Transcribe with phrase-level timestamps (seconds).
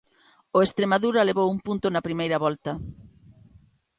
[0.57, 2.71] O Estremadura levou un punto na primeira volta.